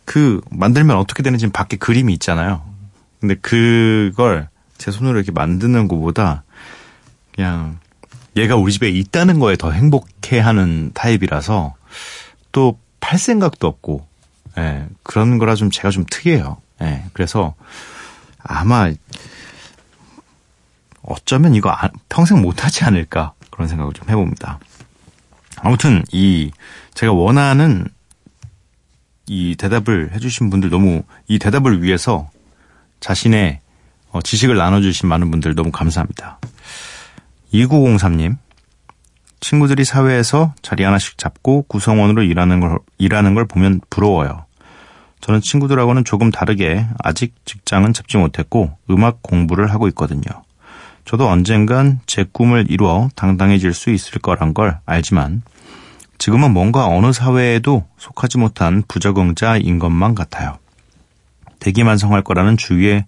그 0.05 0.39
만들면 0.49 0.95
어떻게 0.95 1.23
되는지 1.23 1.49
밖에 1.49 1.75
그림이 1.75 2.13
있잖아요. 2.13 2.68
근데 3.19 3.35
그걸 3.35 4.49
제 4.77 4.91
손으로 4.91 5.17
이렇게 5.17 5.31
만드는 5.31 5.87
것보다 5.87 6.43
그냥 7.35 7.79
얘가 8.37 8.55
우리 8.55 8.71
집에 8.71 8.89
있다는 8.89 9.39
거에 9.39 9.55
더 9.57 9.71
행복해 9.71 10.39
하는 10.39 10.91
타입이라서 10.93 11.75
또 12.51 12.77
팔 13.01 13.17
생각도 13.17 13.65
없고 13.65 14.05
예, 14.57 14.85
그런 15.03 15.37
거라 15.37 15.55
좀 15.55 15.71
제가 15.71 15.89
좀 15.89 16.03
특이해요. 16.09 16.57
예, 16.81 17.05
그래서 17.13 17.55
아마 18.39 18.91
어쩌면 21.01 21.55
이거 21.55 21.69
안- 21.69 21.91
평생 22.09 22.41
못하지 22.41 22.83
않을까 22.83 23.33
그런 23.51 23.67
생각을 23.69 23.93
좀 23.93 24.09
해봅니다. 24.09 24.59
아무튼 25.57 26.03
이 26.11 26.51
제가 26.93 27.13
원하는 27.13 27.87
이 29.27 29.55
대답을 29.57 30.11
해주신 30.13 30.49
분들 30.49 30.69
너무 30.69 31.03
이 31.27 31.39
대답을 31.39 31.81
위해서 31.81 32.29
자신의 32.99 33.61
어, 34.11 34.21
지식을 34.21 34.55
나눠주신 34.57 35.07
많은 35.07 35.31
분들 35.31 35.55
너무 35.55 35.71
감사합니다. 35.71 36.39
2903님 37.53 38.37
친구들이 39.39 39.85
사회에서 39.85 40.53
자리 40.61 40.83
하나씩 40.83 41.17
잡고 41.17 41.63
구성원으로 41.63 42.23
일하는 42.23 42.59
걸 42.59 42.79
일하는 42.97 43.33
걸 43.33 43.45
보면 43.45 43.81
부러워요. 43.89 44.45
저는 45.21 45.41
친구들하고는 45.41 46.05
조금 46.05 46.31
다르게 46.31 46.87
아직 47.03 47.33
직장은 47.45 47.93
잡지 47.93 48.17
못했고 48.17 48.77
음악 48.89 49.21
공부를 49.21 49.71
하고 49.71 49.87
있거든요. 49.89 50.23
저도 51.05 51.27
언젠간 51.27 52.01
제 52.05 52.25
꿈을 52.31 52.67
이루어 52.69 53.09
당당해질 53.15 53.73
수 53.73 53.89
있을 53.89 54.19
거란 54.19 54.53
걸 54.53 54.79
알지만 54.85 55.41
지금은 56.19 56.51
뭔가 56.51 56.87
어느 56.87 57.11
사회에도 57.13 57.85
속하지 57.97 58.37
못한 58.37 58.83
부적응자인 58.87 59.79
것만 59.79 60.15
같아요. 60.15 60.57
대기만성할 61.59 62.23
거라는 62.23 62.57
주위의 62.57 63.05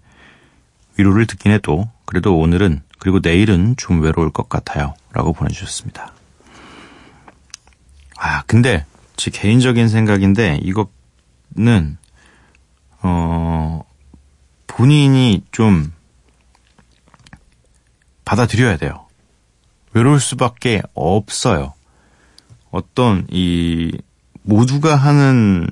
위로를 0.96 1.26
듣긴 1.26 1.52
해도 1.52 1.88
그래도 2.04 2.38
오늘은 2.38 2.82
그리고 2.98 3.20
내일은 3.20 3.74
좀 3.76 4.00
외로울 4.00 4.30
것 4.30 4.48
같아요. 4.48 4.94
라고 5.12 5.32
보내주셨습니다. 5.32 6.12
아, 8.18 8.42
근데 8.46 8.84
제 9.16 9.30
개인적인 9.30 9.88
생각인데 9.88 10.60
이거는 10.62 11.98
어 13.02 13.82
본인이 14.66 15.42
좀 15.50 15.92
받아들여야 18.24 18.76
돼요. 18.76 19.06
외로울 19.92 20.20
수밖에 20.20 20.82
없어요. 20.94 21.74
어떤 22.70 23.26
이 23.30 23.98
모두가 24.42 24.96
하는 24.96 25.66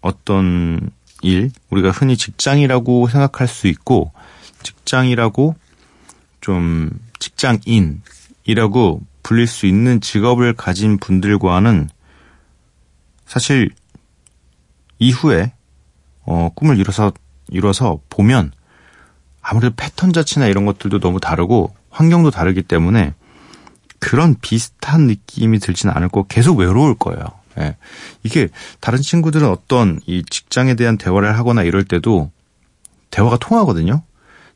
어떤 0.00 0.90
일, 1.22 1.50
우리가 1.70 1.90
흔히 1.90 2.16
직장이라고 2.16 3.08
생각할 3.08 3.48
수 3.48 3.68
있고 3.68 4.12
직장이라고 4.62 5.54
좀 6.40 6.90
직장인이라고 7.18 9.00
불릴 9.22 9.46
수 9.46 9.66
있는 9.66 10.00
직업을 10.00 10.54
가진 10.54 10.98
분들과는 10.98 11.88
사실 13.26 13.70
이후에 14.98 15.52
어, 16.24 16.50
꿈을 16.54 16.78
이뤄서 16.78 17.12
이뤄서 17.48 18.00
보면 18.08 18.52
아무래도 19.40 19.74
패턴 19.76 20.12
자체나 20.12 20.46
이런 20.46 20.66
것들도 20.66 21.00
너무 21.00 21.20
다르고 21.20 21.74
환경도 21.90 22.30
다르기 22.30 22.62
때문에 22.62 23.14
그런 23.98 24.36
비슷한 24.40 25.06
느낌이 25.06 25.58
들지는 25.58 25.94
않을 25.94 26.08
거고 26.08 26.26
계속 26.26 26.58
외로울 26.58 26.96
거예요. 26.96 27.24
예. 27.58 27.76
이게 28.22 28.48
다른 28.80 29.00
친구들은 29.00 29.48
어떤 29.48 30.00
이 30.06 30.24
직장에 30.28 30.74
대한 30.74 30.96
대화를 30.98 31.36
하거나 31.36 31.62
이럴 31.62 31.84
때도 31.84 32.30
대화가 33.10 33.36
통하거든요. 33.36 34.02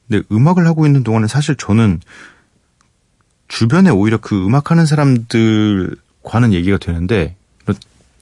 근데 0.09 0.25
음악을 0.33 0.67
하고 0.67 0.87
있는 0.87 1.03
동안에 1.03 1.27
사실 1.27 1.57
저는 1.57 2.01
주변에 3.49 3.91
오히려 3.91 4.19
그 4.19 4.45
음악하는 4.45 4.87
사람들과는 4.87 6.53
얘기가 6.53 6.79
되는데 6.79 7.37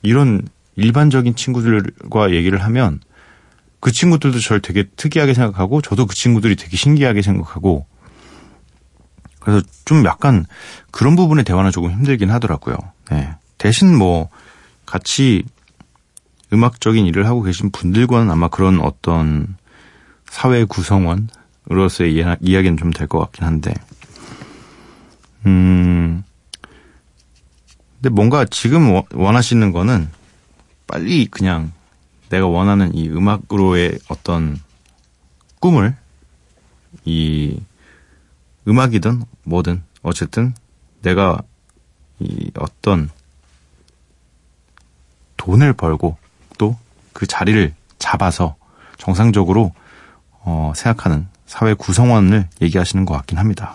이런 0.02 0.46
일반적인 0.76 1.34
친구들과 1.34 2.32
얘기를 2.32 2.62
하면 2.62 3.00
그 3.80 3.92
친구들도 3.92 4.40
저를 4.40 4.60
되게 4.60 4.84
특이하게 4.96 5.34
생각하고 5.34 5.82
저도 5.82 6.06
그 6.06 6.14
친구들이 6.14 6.56
되게 6.56 6.76
신기하게 6.76 7.22
생각하고 7.22 7.86
그래서 9.40 9.64
좀 9.84 10.04
약간 10.06 10.46
그런 10.90 11.16
부분의 11.16 11.44
대화는 11.44 11.70
조금 11.70 11.90
힘들긴 11.90 12.30
하더라고요. 12.30 12.76
네. 13.10 13.34
대신 13.58 13.96
뭐 13.96 14.30
같이 14.86 15.44
음악적인 16.52 17.06
일을 17.06 17.26
하고 17.26 17.42
계신 17.42 17.70
분들과는 17.70 18.30
아마 18.30 18.48
그런 18.48 18.80
어떤 18.80 19.56
사회 20.26 20.64
구성원으로서의 20.64 22.14
이야- 22.14 22.36
이야기는 22.40 22.76
좀 22.76 22.90
될 22.92 23.06
것 23.08 23.18
같긴 23.20 23.44
한데. 23.44 23.72
음. 25.46 26.22
근데 27.96 28.08
뭔가 28.10 28.44
지금 28.44 28.92
원- 28.92 29.02
원하시는 29.12 29.72
거는 29.72 30.08
빨리 30.86 31.26
그냥 31.26 31.72
내가 32.28 32.46
원하는 32.46 32.94
이 32.94 33.08
음악으로의 33.08 33.98
어떤 34.08 34.58
꿈을 35.60 35.96
이 37.04 37.58
음악이든 38.68 39.22
뭐든 39.44 39.82
어쨌든 40.02 40.54
내가 41.02 41.38
이 42.20 42.50
어떤 42.56 43.10
돈을 45.44 45.74
벌고 45.74 46.16
또 46.58 46.76
그 47.14 47.26
자리를 47.26 47.72
잡아서 47.98 48.56
정상적으로 48.98 49.72
어, 50.40 50.72
생각하는 50.76 51.26
사회 51.46 51.72
구성원을 51.72 52.48
얘기하시는 52.60 53.06
것 53.06 53.14
같긴 53.14 53.38
합니다. 53.38 53.74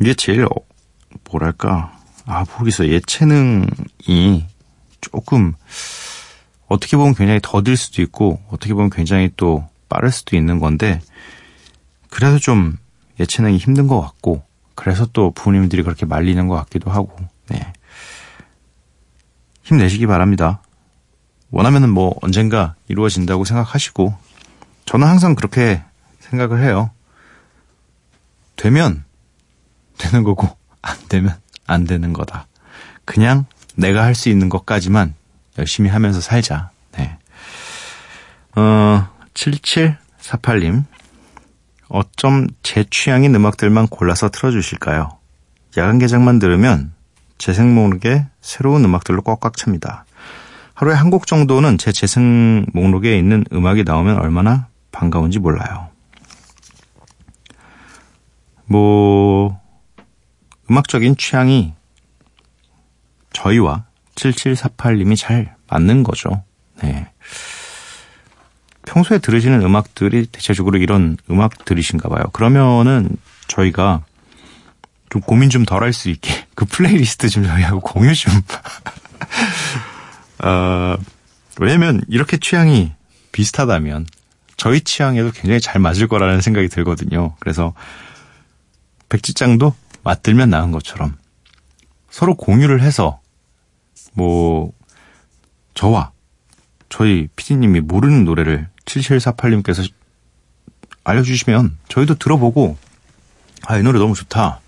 이게 0.00 0.14
제일 0.14 0.44
어, 0.46 0.48
뭐랄까. 1.30 1.92
아 2.30 2.44
모르겠어요 2.44 2.92
예체능이 2.92 4.46
조금 5.00 5.54
어떻게 6.66 6.98
보면 6.98 7.14
굉장히 7.14 7.40
더딜 7.42 7.74
수도 7.74 8.02
있고 8.02 8.38
어떻게 8.50 8.74
보면 8.74 8.90
굉장히 8.90 9.30
또 9.34 9.66
빠를 9.88 10.12
수도 10.12 10.36
있는 10.36 10.58
건데 10.58 11.00
그래서 12.10 12.38
좀 12.38 12.76
예체능이 13.18 13.56
힘든 13.56 13.86
것 13.86 13.98
같고 14.02 14.42
그래서 14.74 15.06
또 15.06 15.30
부모님들이 15.30 15.82
그렇게 15.82 16.04
말리는 16.04 16.46
것 16.48 16.54
같기도 16.56 16.90
하고. 16.90 17.16
네 17.48 17.72
힘내시기 19.68 20.06
바랍니다. 20.06 20.62
원하면은 21.50 21.90
뭐 21.90 22.16
언젠가 22.22 22.74
이루어진다고 22.88 23.44
생각하시고 23.44 24.16
저는 24.86 25.06
항상 25.06 25.34
그렇게 25.34 25.82
생각을 26.20 26.62
해요. 26.62 26.90
되면 28.56 29.04
되는 29.98 30.24
거고 30.24 30.48
안 30.80 30.96
되면 31.10 31.36
안 31.66 31.84
되는 31.84 32.14
거다. 32.14 32.46
그냥 33.04 33.44
내가 33.76 34.04
할 34.04 34.14
수 34.14 34.30
있는 34.30 34.48
것까지만 34.48 35.14
열심히 35.58 35.90
하면서 35.90 36.20
살자. 36.22 36.70
네. 36.96 37.18
어, 38.56 39.06
7748님. 39.34 40.84
어쩜 41.90 42.46
제 42.62 42.84
취향인 42.90 43.34
음악들만 43.34 43.88
골라서 43.88 44.30
틀어주실까요? 44.30 45.10
야간 45.76 45.98
개장만 45.98 46.38
들으면 46.38 46.92
제 47.38 47.52
생목록에 47.52 48.26
새로운 48.40 48.84
음악들로 48.84 49.22
꽉꽉 49.22 49.56
찹니다. 49.56 50.04
하루에 50.74 50.94
한 50.94 51.10
곡 51.10 51.26
정도는 51.26 51.78
제 51.78 51.90
재생 51.92 52.66
목록에 52.72 53.16
있는 53.18 53.44
음악이 53.52 53.84
나오면 53.84 54.18
얼마나 54.18 54.68
반가운지 54.92 55.38
몰라요. 55.38 55.88
뭐, 58.66 59.60
음악적인 60.70 61.16
취향이 61.16 61.72
저희와 63.32 63.84
7748님이 64.14 65.16
잘 65.16 65.54
맞는 65.70 66.02
거죠. 66.02 66.42
네. 66.82 67.08
평소에 68.86 69.18
들으시는 69.18 69.62
음악들이 69.62 70.26
대체적으로 70.26 70.78
이런 70.78 71.16
음악들이신가 71.30 72.08
봐요. 72.08 72.24
그러면은 72.32 73.08
저희가 73.48 74.02
좀 75.10 75.22
고민 75.22 75.50
좀 75.50 75.64
덜 75.64 75.82
할 75.82 75.92
수 75.92 76.10
있게 76.10 76.30
그 76.58 76.64
플레이리스트 76.64 77.28
좀 77.28 77.44
저희하고 77.44 77.78
공유 77.78 78.12
좀. 78.16 78.32
어, 80.42 80.96
왜냐면 81.60 82.00
이렇게 82.08 82.36
취향이 82.36 82.94
비슷하다면 83.30 84.08
저희 84.56 84.80
취향에도 84.80 85.30
굉장히 85.30 85.60
잘 85.60 85.80
맞을 85.80 86.08
거라는 86.08 86.40
생각이 86.40 86.66
들거든요. 86.66 87.36
그래서 87.38 87.74
백지장도 89.08 89.72
맞들면 90.02 90.50
나은 90.50 90.72
것처럼 90.72 91.16
서로 92.10 92.34
공유를 92.34 92.82
해서 92.82 93.20
뭐 94.14 94.72
저와 95.74 96.10
저희 96.88 97.28
피디님이 97.36 97.82
모르는 97.82 98.24
노래를 98.24 98.66
7748님께서 98.84 99.88
알려주시면 101.04 101.78
저희도 101.88 102.16
들어보고 102.16 102.76
아 103.64 103.78
이 103.78 103.82
노래 103.84 104.00
너무 104.00 104.16
좋다 104.16 104.58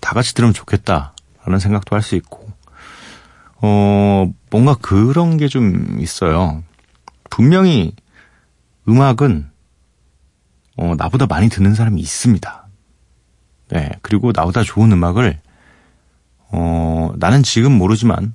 다 0.00 0.14
같이 0.14 0.34
들으면 0.34 0.52
좋겠다 0.52 1.12
라는 1.48 1.58
생각도 1.58 1.96
할 1.96 2.02
수 2.02 2.14
있고. 2.16 2.46
어 3.60 4.30
뭔가 4.50 4.74
그런 4.74 5.36
게 5.36 5.48
좀 5.48 5.98
있어요. 6.00 6.62
분명히 7.30 7.94
음악은 8.88 9.48
어 10.76 10.94
나보다 10.96 11.26
많이 11.26 11.48
듣는 11.48 11.74
사람이 11.74 12.00
있습니다. 12.00 12.68
네 13.70 13.90
그리고 14.02 14.32
나보다 14.34 14.62
좋은 14.62 14.92
음악을 14.92 15.40
어 16.50 17.12
나는 17.16 17.42
지금 17.42 17.72
모르지만 17.72 18.34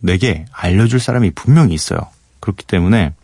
내게 0.00 0.44
알려줄 0.52 1.00
사람이 1.00 1.30
분명히 1.30 1.74
있어요. 1.74 2.00
그렇기 2.40 2.66
때문에 2.66 3.14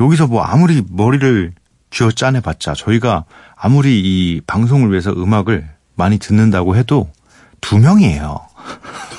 여기서 0.00 0.26
뭐 0.26 0.42
아무리 0.42 0.84
머리를 0.88 1.52
쥐어 1.90 2.10
짜내봤자 2.12 2.74
저희가 2.74 3.24
아무리 3.56 4.00
이 4.00 4.40
방송을 4.46 4.90
위해서 4.90 5.10
음악을 5.12 5.68
많이 5.96 6.18
듣는다고 6.18 6.76
해도 6.76 7.10
두 7.60 7.78
명이에요. 7.78 8.46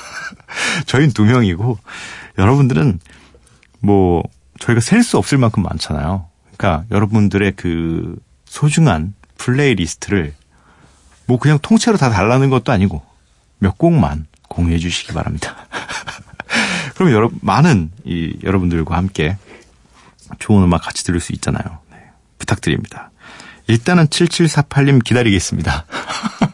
저희는 0.86 1.12
두 1.12 1.24
명이고 1.24 1.78
여러분들은 2.38 3.00
뭐 3.80 4.22
저희가 4.58 4.80
셀 4.80 5.02
수 5.02 5.18
없을 5.18 5.38
만큼 5.38 5.62
많잖아요. 5.62 6.26
그러니까 6.56 6.84
여러분들의 6.90 7.52
그 7.56 8.16
소중한 8.44 9.14
playlist를 9.38 10.34
뭐 11.26 11.38
그냥 11.38 11.58
통째로 11.62 11.96
다 11.96 12.10
달라는 12.10 12.50
것도 12.50 12.72
아니고 12.72 13.02
몇 13.58 13.78
곡만 13.78 14.26
공유해 14.48 14.78
주시기 14.78 15.12
바랍니다. 15.12 15.56
그럼 16.94 17.12
여러 17.12 17.30
많은 17.40 17.90
이 18.04 18.36
여러분들과 18.42 18.96
함께 18.96 19.38
좋은 20.38 20.62
음악 20.62 20.82
같이 20.82 21.04
들을 21.04 21.20
수 21.20 21.32
있잖아요. 21.32 21.78
네, 21.90 21.98
부탁드립니다. 22.38 23.10
일단은 23.68 24.06
7748님 24.08 25.02
기다리겠습니다. 25.04 25.86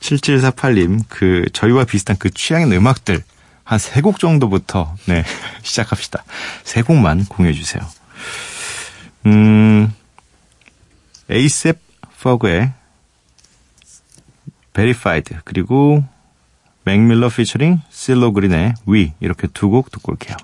7748님, 0.00 1.04
그, 1.08 1.46
저희와 1.52 1.84
비슷한 1.84 2.16
그 2.18 2.30
취향의 2.30 2.76
음악들, 2.76 3.22
한 3.64 3.78
세 3.78 4.00
곡 4.02 4.18
정도부터, 4.18 4.96
네, 5.06 5.24
시작합시다. 5.62 6.24
세 6.64 6.82
곡만 6.82 7.26
공유해주세요. 7.26 7.82
음, 9.26 9.92
에이셉 11.28 11.78
퍼그의 12.20 12.72
Verified, 14.72 15.36
그리고 15.44 16.04
맥밀러 16.84 17.28
피처링 17.28 17.80
실로 17.90 18.32
그린의 18.32 18.74
위, 18.86 19.12
이렇게 19.20 19.46
두 19.48 19.68
곡 19.70 19.90
듣고 19.90 20.12
올게요. 20.12 20.36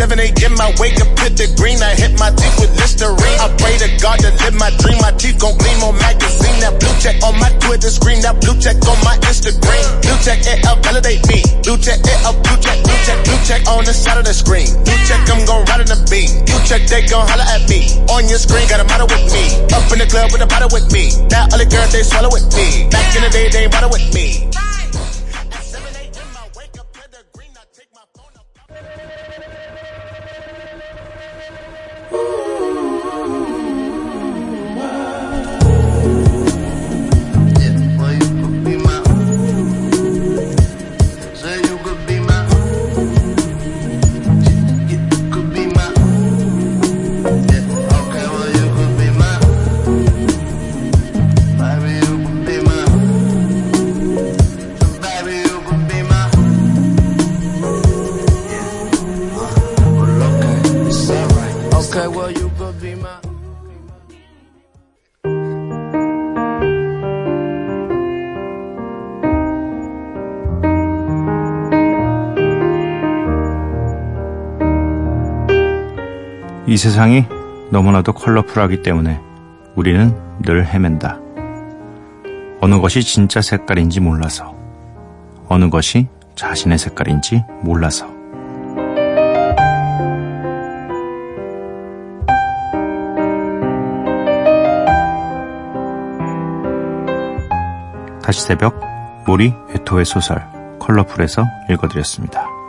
7 0.00 0.16
a.m. 0.16 0.56
I 0.56 0.72
wake 0.80 0.96
up 0.96 1.12
to 1.12 1.28
the 1.28 1.44
green. 1.60 1.76
I 1.84 1.92
hit 1.92 2.16
my 2.16 2.32
teeth 2.32 2.56
with 2.56 2.72
Listerine. 2.80 3.36
I 3.36 3.52
pray 3.60 3.76
to 3.84 3.88
God 4.00 4.16
to 4.24 4.32
live 4.40 4.56
my 4.56 4.72
dream. 4.80 4.96
My 5.04 5.12
teeth 5.12 5.36
gon' 5.36 5.52
gleam 5.60 5.76
on 5.84 5.92
magazine. 6.00 6.56
That 6.64 6.80
blue 6.80 6.96
check 7.04 7.20
on 7.20 7.36
my 7.36 7.52
Twitter 7.60 7.92
screen. 7.92 8.24
That 8.24 8.40
blue 8.40 8.56
check 8.56 8.80
on 8.88 8.96
my 9.04 9.20
Instagram. 9.28 9.84
Blue 10.00 10.16
check 10.24 10.40
it 10.48 10.64
up, 10.64 10.80
validate 10.80 11.20
me. 11.28 11.44
Blue 11.60 11.76
check 11.76 12.00
it 12.00 12.16
up, 12.24 12.32
blue 12.40 12.56
check, 12.64 12.80
blue 12.80 12.96
check, 13.04 13.18
blue 13.28 13.40
check 13.44 13.60
on 13.68 13.84
the 13.84 13.92
side 13.92 14.16
of 14.16 14.24
the 14.24 14.32
screen. 14.32 14.72
Blue 14.88 15.00
check, 15.04 15.20
I'm 15.28 15.44
gon' 15.44 15.68
ride 15.68 15.84
on 15.84 15.92
the 15.92 16.00
beat. 16.08 16.32
Blue 16.48 16.62
check, 16.64 16.80
they 16.88 17.04
gon' 17.04 17.28
holler 17.28 17.44
at 17.44 17.68
me. 17.68 17.84
On 18.08 18.24
your 18.24 18.40
screen, 18.40 18.64
got 18.72 18.80
a 18.80 18.88
model 18.88 19.04
with 19.04 19.28
me. 19.36 19.52
Up 19.68 19.84
in 19.92 20.00
the 20.00 20.08
club 20.08 20.32
with 20.32 20.40
a 20.40 20.48
bottle 20.48 20.72
with 20.72 20.88
me. 20.96 21.12
Now 21.28 21.44
all 21.52 21.60
the 21.60 21.68
girls 21.68 21.92
they 21.92 22.08
swallow 22.08 22.32
with 22.32 22.48
me. 22.56 22.88
Back 22.88 23.04
in 23.12 23.20
the 23.20 23.28
day, 23.28 23.52
they 23.52 23.68
ain't 23.68 23.92
with 23.92 24.08
me. 24.16 24.48
세상이 76.80 77.26
너무나도 77.70 78.14
컬러풀하기 78.14 78.80
때문에 78.82 79.20
우리는 79.76 80.16
늘 80.40 80.66
헤맨다. 80.66 81.18
어느 82.62 82.80
것이 82.80 83.02
진짜 83.02 83.42
색깔인지 83.42 84.00
몰라서, 84.00 84.54
어느 85.46 85.68
것이 85.68 86.08
자신의 86.36 86.78
색깔인지 86.78 87.44
몰라서. 87.60 88.06
다시 98.22 98.40
새벽 98.40 98.80
모리 99.26 99.52
에토의 99.74 100.06
소설 100.06 100.42
컬러풀에서 100.78 101.44
읽어드렸습니다. 101.68 102.59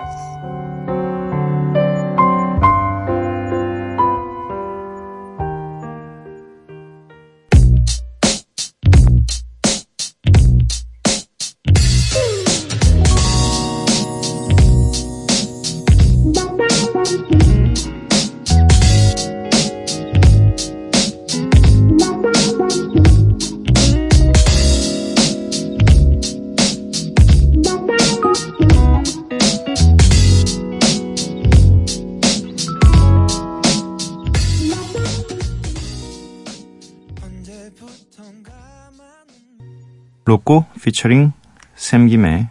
로꼬 40.32 40.66
피처링 40.82 41.34
샘김의 41.76 42.48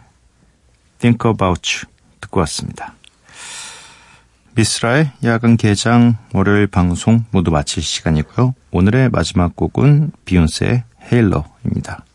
Think 0.99 1.31
About 1.31 1.67
You 1.67 1.91
듣고 2.19 2.39
왔습니다. 2.41 2.93
미스라의 4.53 5.09
야간 5.23 5.57
개장 5.57 6.15
월요일 6.31 6.67
방송 6.67 7.25
모두 7.31 7.49
마칠 7.49 7.81
시간이고요. 7.81 8.53
오늘의 8.69 9.09
마지막 9.09 9.55
곡은 9.55 10.11
비욘세의 10.25 10.83
헤일러입니다. 11.11 12.05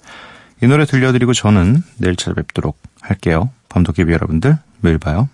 이 0.63 0.69
노래 0.69 0.85
들려드리고 0.85 1.33
저는 1.33 1.83
내일 1.97 2.15
찾아뵙도록 2.15 2.79
할게요. 3.01 3.51
밤도깨비 3.69 4.13
여러분들 4.13 4.59
매일 4.83 4.99
봐요. 4.99 5.29